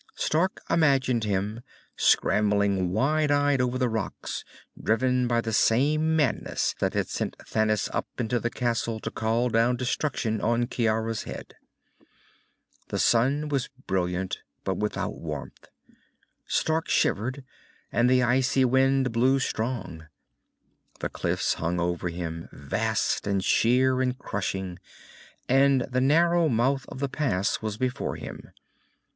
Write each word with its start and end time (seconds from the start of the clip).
Stark 0.15 0.63
imagined 0.67 1.25
him, 1.25 1.61
scrambling 1.95 2.89
wild 2.91 3.29
eyed 3.29 3.61
over 3.61 3.77
the 3.77 3.87
rocks, 3.87 4.43
driven 4.81 5.27
by 5.27 5.41
the 5.41 5.53
same 5.53 6.15
madness 6.15 6.73
that 6.79 6.95
had 6.95 7.07
sent 7.07 7.35
Thanis 7.47 7.87
up 7.93 8.07
into 8.17 8.39
the 8.39 8.49
castle 8.49 8.99
to 8.99 9.11
call 9.11 9.47
down 9.49 9.75
destruction 9.75 10.41
on 10.41 10.67
Ciara's 10.67 11.25
head. 11.25 11.53
The 12.87 12.97
sun 12.97 13.47
was 13.47 13.67
brilliant 13.85 14.39
but 14.63 14.77
without 14.77 15.19
warmth. 15.19 15.67
Stark 16.47 16.89
shivered, 16.89 17.43
and 17.91 18.09
the 18.09 18.23
icy 18.23 18.65
wind 18.65 19.11
blew 19.11 19.37
strong. 19.37 20.07
The 20.99 21.09
cliffs 21.09 21.53
hung 21.53 21.79
over 21.79 22.09
him, 22.09 22.49
vast 22.51 23.27
and 23.27 23.45
sheer 23.45 24.01
and 24.01 24.17
crushing, 24.17 24.79
and 25.47 25.81
the 25.81 26.01
narrow 26.01 26.49
mouth 26.49 26.85
of 26.87 27.01
the 27.01 27.07
pass 27.09 27.61
was 27.61 27.77
before 27.77 28.15
him. 28.15 28.49